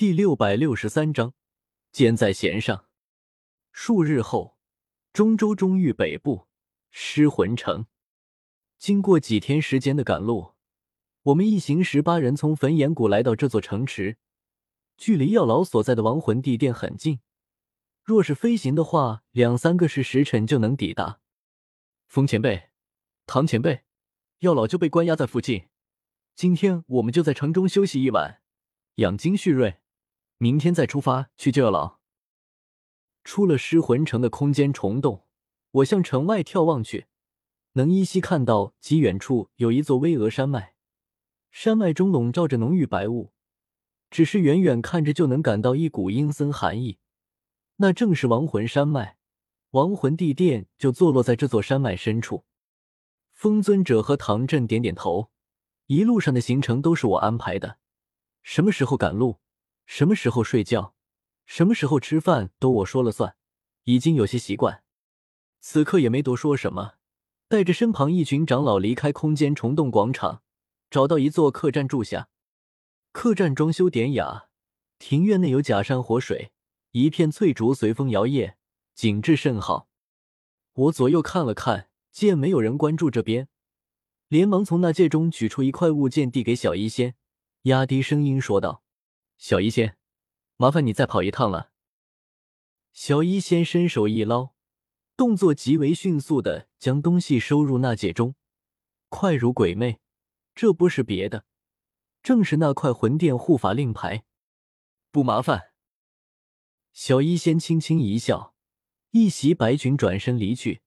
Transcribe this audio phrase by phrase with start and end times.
[0.00, 1.34] 第六百六十三章，
[1.92, 2.86] 箭在弦上。
[3.70, 4.56] 数日后，
[5.12, 6.46] 中州中域北部
[6.88, 7.84] 尸魂城，
[8.78, 10.54] 经过几天时间的赶路，
[11.24, 14.16] 我们一行十八人从焚岩谷来到这座城池，
[14.96, 17.20] 距离药老所在的亡魂地殿很近。
[18.02, 21.20] 若是飞行的话，两三个是时辰就能抵达。
[22.06, 22.70] 风前辈，
[23.26, 23.82] 唐前辈，
[24.38, 25.68] 药老就被关押在附近。
[26.34, 28.40] 今天我们就在城中休息一晚，
[28.94, 29.79] 养精蓄锐，
[30.42, 31.98] 明天再出发去救药老。
[33.24, 35.26] 出了尸魂城的空间虫洞，
[35.70, 37.08] 我向城外眺望去，
[37.72, 40.72] 能依稀看到极远处有一座巍峨山脉，
[41.50, 43.34] 山脉中笼罩着浓郁白雾，
[44.10, 46.96] 只是远远看着就能感到一股阴森寒意。
[47.76, 49.18] 那正是亡魂山脉，
[49.72, 52.46] 亡魂地殿就坐落在这座山脉深处。
[53.34, 55.30] 风尊者和唐振点点头，
[55.84, 57.76] 一路上的行程都是我安排的，
[58.42, 59.39] 什么时候赶路，
[59.90, 60.94] 什么时候睡觉，
[61.46, 63.34] 什么时候吃饭都我说了算，
[63.82, 64.84] 已经有些习惯。
[65.58, 66.92] 此刻也没多说什么，
[67.48, 70.44] 带着身旁一群长老离开空间虫洞广场，
[70.88, 72.28] 找到一座客栈住下。
[73.10, 74.44] 客栈装修典雅，
[75.00, 76.52] 庭院内有假山活水。
[76.92, 78.54] 一片翠竹随风摇曳，
[78.94, 79.88] 景致甚好。
[80.72, 83.48] 我左右看了看，见没有人关注这边，
[84.28, 87.16] 连忙从那戒中取出一块物件，递给小医仙，
[87.62, 88.84] 压低声音说道
[89.40, 89.96] ：“小医仙，
[90.58, 91.72] 麻烦你再跑一趟了。”
[92.92, 94.52] 小医仙伸手一捞，
[95.16, 98.34] 动作极为迅速的将东西收入那戒中，
[99.08, 99.98] 快如鬼魅。
[100.54, 101.46] 这不是别的，
[102.22, 104.24] 正是那块魂殿护法令牌。
[105.10, 105.72] 不麻烦。
[106.92, 108.54] 小医仙轻轻一笑，
[109.12, 110.82] 一袭白裙转身离去，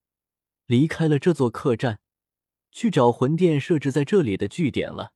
[0.68, 2.00] 离开了这座客栈，
[2.72, 5.14] 去找魂殿设置在这里的据点了。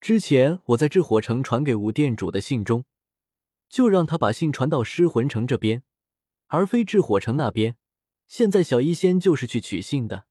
[0.00, 2.84] 之前我在炽火城传给吴店主的信中，
[3.68, 5.82] 就让他把信传到尸魂城这边，
[6.46, 7.76] 而非炽火城那边。
[8.26, 10.26] 现在小医仙就是去取信的。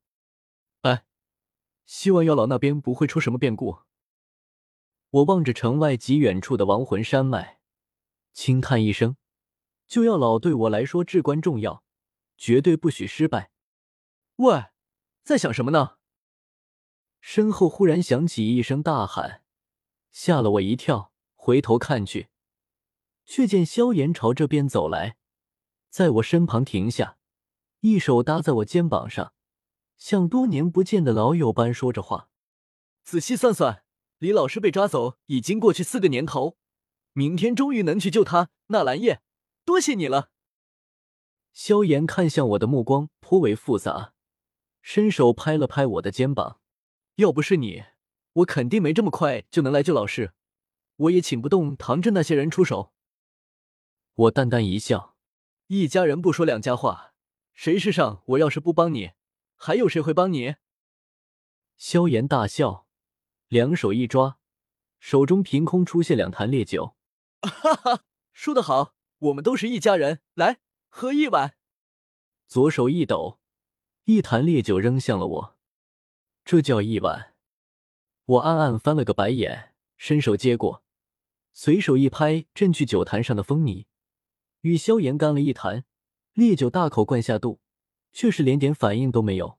[0.81, 1.05] 哎，
[1.85, 3.79] 希望药老那边不会出什么变故。
[5.11, 7.59] 我望着城外极远处的亡魂山脉，
[8.33, 9.17] 轻叹一声。
[9.87, 11.83] 救药老对我来说至关重要，
[12.37, 13.51] 绝对不许失败。
[14.37, 14.65] 喂，
[15.23, 15.97] 在想什么呢？
[17.19, 19.43] 身后忽然响起一声大喊，
[20.11, 21.11] 吓了我一跳。
[21.41, 22.27] 回头看去，
[23.25, 25.15] 却见萧炎朝这边走来，
[25.89, 27.17] 在我身旁停下，
[27.79, 29.33] 一手搭在我肩膀上，
[29.97, 32.29] 像多年不见的老友般说着话。
[33.03, 33.83] 仔细算算，
[34.19, 36.57] 李老师被抓走已经过去四个年头，
[37.13, 38.49] 明天终于能去救他。
[38.67, 39.21] 纳兰叶。
[39.63, 40.31] 多谢你了。
[41.53, 44.13] 萧炎看向我的目光颇为复杂，
[44.81, 46.59] 伸手拍了拍我的肩膀。
[47.15, 47.85] 要不是你，
[48.39, 50.33] 我肯定没这么快就能来救老师，
[50.95, 52.93] 我也请不动唐镇那些人出手。
[54.13, 55.15] 我淡淡一笑，
[55.67, 57.13] 一家人不说两家话，
[57.53, 59.11] 谁世上我要是不帮你，
[59.55, 60.55] 还有谁会帮你？
[61.77, 62.85] 萧炎大笑，
[63.47, 64.39] 两手一抓，
[64.99, 66.95] 手中凭空出现两坛烈酒。
[67.41, 68.95] 哈哈，说得好。
[69.19, 71.57] 我们都是一家人，来喝一碗。
[72.47, 73.37] 左手一抖，
[74.05, 75.57] 一坛烈酒扔向了我。
[76.45, 77.28] 这叫一碗？
[78.29, 80.83] 我暗暗翻了个白眼，伸手接过，
[81.51, 83.87] 随手一拍，震去酒坛上的风泥，
[84.61, 85.85] 与萧炎干了一坛
[86.33, 87.59] 烈酒，大口灌下肚，
[88.13, 89.57] 却是连点反应都没有。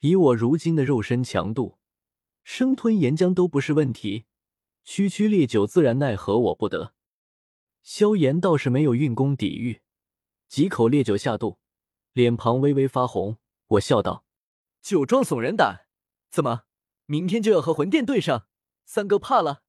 [0.00, 1.76] 以我如今的肉身强度，
[2.42, 4.24] 生吞岩浆都不是问题，
[4.82, 6.94] 区区烈酒自然奈何我不得。
[7.82, 9.82] 萧炎倒是没有运功抵御，
[10.48, 11.58] 几口烈酒下肚，
[12.14, 13.36] 脸庞微微发红。
[13.66, 14.24] 我笑道
[14.80, 15.86] ：“酒壮怂人胆，
[16.30, 16.62] 怎么
[17.06, 18.46] 明天就要和魂殿对上？
[18.84, 19.62] 三哥怕了？”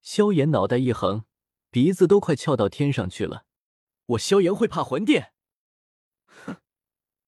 [0.00, 1.24] 萧炎脑袋一横，
[1.70, 3.46] 鼻子都快翘到天上去了。
[4.06, 5.32] 我萧炎会怕魂殿？
[6.26, 6.56] 哼！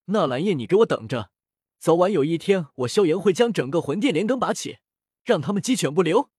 [0.06, 1.30] 纳兰叶，你给我等着，
[1.78, 4.78] 早晚有一天，我萧炎会将整个魂殿连根拔起，
[5.24, 6.30] 让他们鸡犬不留。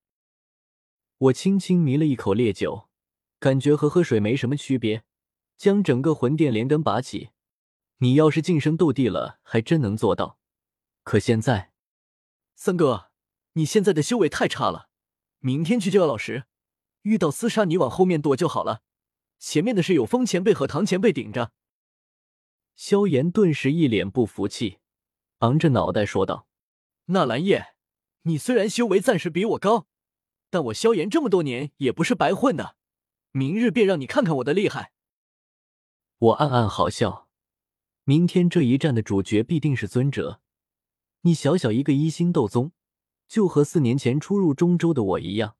[1.17, 2.87] 我轻轻抿了一口烈酒。
[3.39, 5.03] 感觉和喝水没什么区别，
[5.57, 7.29] 将整个魂殿连根拔起。
[7.97, 10.39] 你要是晋升斗帝了，还真能做到。
[11.03, 11.71] 可现在，
[12.59, 13.11] 三哥，
[13.53, 14.89] 你现在的修为太差了。
[15.37, 16.45] 明天去救药老时，
[17.03, 18.81] 遇到厮杀，你往后面躲就好了。
[19.37, 21.51] 前面的是有风前辈和唐前辈顶着。
[22.75, 24.79] 萧炎顿时一脸不服气，
[25.37, 26.47] 昂着脑袋说道
[27.05, 27.75] ：“纳兰叶，
[28.23, 29.85] 你虽然修为暂时比我高，
[30.49, 32.75] 但我萧炎这么多年也不是白混的。”
[33.31, 34.93] 明日便让你看看我的厉害。
[36.17, 37.29] 我暗暗好笑，
[38.03, 40.41] 明天这一战的主角必定是尊者。
[41.21, 42.71] 你小小一个一星斗宗，
[43.27, 45.55] 就和四年前初入中州的我一样，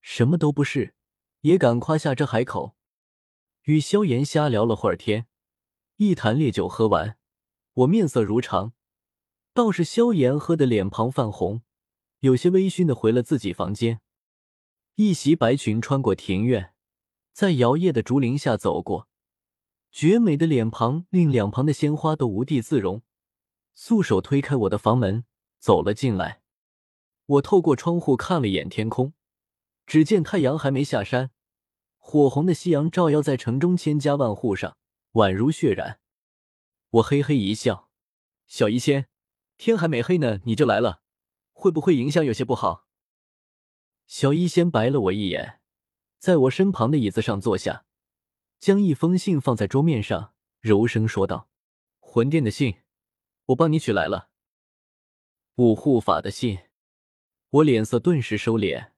[0.00, 0.94] 什么都不是，
[1.42, 2.74] 也敢夸下这海口，
[3.64, 5.26] 与萧炎瞎聊了会儿天。
[5.96, 7.16] 一坛烈酒喝完，
[7.74, 8.72] 我面色如常，
[9.52, 11.62] 倒是萧炎喝得脸庞泛红，
[12.20, 14.00] 有些微醺的回了自己房间。
[14.96, 16.72] 一袭白裙穿过庭院，
[17.32, 19.08] 在摇曳的竹林下走过，
[19.92, 23.02] 绝美的脸庞令两旁的鲜花都无地自容，
[23.74, 25.24] 素手推开我的房门，
[25.58, 26.42] 走了进来。
[27.26, 29.14] 我透过窗户看了眼天空，
[29.86, 31.30] 只见太阳还没下山，
[31.98, 34.76] 火红的夕阳照耀在城中千家万户上。
[35.12, 36.00] 宛如血染，
[36.90, 37.88] 我嘿嘿一笑，
[38.48, 39.06] 小医仙，
[39.56, 41.02] 天还没黑呢你就来了，
[41.52, 42.88] 会不会影响有些不好？
[44.08, 45.60] 小医仙白了我一眼，
[46.18, 47.86] 在我身旁的椅子上坐下，
[48.58, 51.48] 将一封信放在桌面上，柔声说道
[52.00, 52.78] ：“魂殿的信，
[53.46, 54.28] 我帮你取来了。
[55.56, 56.58] 五护法的信。”
[57.54, 58.88] 我脸色顿时收敛，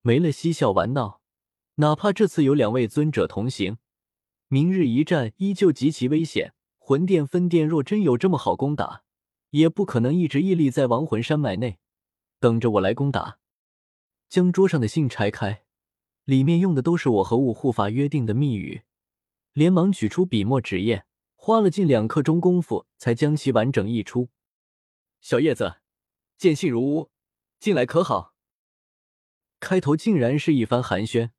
[0.00, 1.20] 没了嬉笑玩闹，
[1.74, 3.76] 哪怕这次有两位尊者同行。
[4.46, 9.02] 明日一战依旧极其危险，魂殿分殿若真有这么好攻打，
[9.50, 11.78] 也不可能一直屹立在亡魂山脉内，
[12.40, 13.40] 等着我来攻打。
[14.30, 15.64] 将桌上的信拆开，
[16.24, 18.84] 里面用的都是我和五护法约定的密语，
[19.52, 21.04] 连忙取出笔墨纸砚，
[21.48, 24.28] 花了近两刻钟功夫才将其完整译出。
[25.22, 25.76] 小叶子，
[26.36, 27.08] 见信如晤，
[27.58, 28.34] 进来可好？
[29.58, 31.30] 开头竟然是一番寒暄，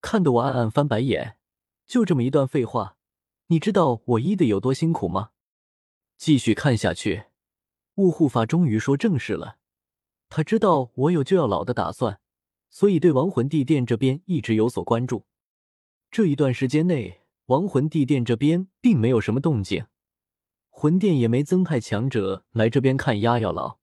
[0.00, 1.38] 看得我暗暗翻白眼。
[1.88, 2.98] 就这么一段废话，
[3.48, 5.30] 你知道我医的有多辛苦吗？
[6.16, 7.24] 继续看下去，
[7.96, 9.58] 雾护法终于说正事了。
[10.28, 12.20] 他知道我有就要老的打算，
[12.70, 15.26] 所以对亡魂地殿这边一直有所关注。
[16.12, 19.86] 这一段时间内，亡魂地殿这边并没有什么动静，
[20.68, 23.78] 魂殿也没增派强者来这边看押药老。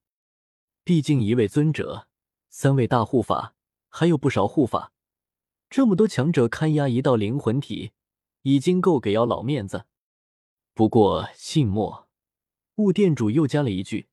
[0.84, 2.08] 毕竟一位尊者，
[2.48, 3.56] 三位大护法，
[3.90, 4.94] 还有不少护法。
[5.68, 7.94] 这么多强者看压一道灵魂体，
[8.44, 9.86] 已经够给妖老面子。
[10.76, 12.08] 不过信末，
[12.76, 14.10] 雾殿主又加了一句，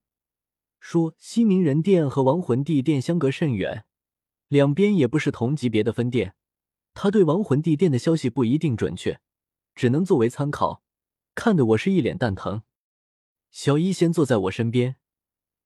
[0.79, 3.85] 说西明人殿和亡魂地殿相隔甚远，
[4.47, 6.33] 两边也不是同级别的分殿，
[6.95, 9.19] 他对亡魂地殿的消息不一定准确，
[9.75, 10.83] 只能作为参考。
[11.35, 12.63] 看得我是一脸蛋疼。
[13.49, 14.97] 小一先坐在我身边，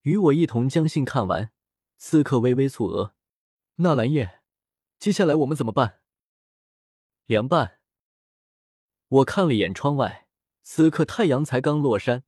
[0.02, 1.52] 与我一同将信看完，
[1.98, 3.16] 此刻微微蹙额。
[3.76, 4.42] 纳兰叶。
[5.00, 6.02] 接下来我们怎么办？
[7.26, 7.80] 凉拌。
[9.08, 10.28] 我看了眼窗外，
[10.64, 12.24] 此刻太阳才刚落山，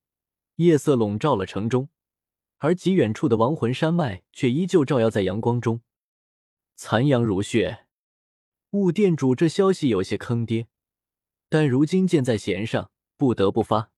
[0.55, 1.89] 夜色笼罩了城中，
[2.59, 5.81] 而极远处的亡魂山脉却依旧照耀在阳光中，
[6.75, 7.87] 残阳如血。
[8.71, 10.67] 雾店主这消息有些坑爹，
[11.51, 13.90] 但如今箭在弦上，不得不发。